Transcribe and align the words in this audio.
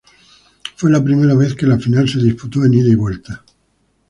Fue 0.77 0.89
la 0.89 1.03
primera 1.03 1.35
vez 1.35 1.53
que 1.53 1.67
la 1.67 1.77
final 1.77 2.09
se 2.09 2.17
disputó 2.17 2.65
en 2.65 2.73
ida 2.73 2.89
y 2.89 2.95
vuelta. 2.95 3.43